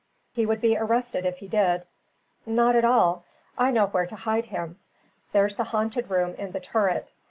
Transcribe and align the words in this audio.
"He 0.33 0.47
would 0.47 0.61
be 0.61 0.75
arrested 0.75 1.27
if 1.27 1.37
he 1.37 1.47
did." 1.47 1.83
"Not 2.43 2.75
at 2.75 2.83
all. 2.83 3.23
I 3.55 3.69
know 3.69 3.85
where 3.85 4.07
to 4.07 4.15
hide 4.15 4.47
him. 4.47 4.79
There's 5.31 5.57
the 5.57 5.65
haunted 5.65 6.09
room 6.09 6.33
in 6.39 6.53
the 6.53 6.59
turret. 6.59 7.13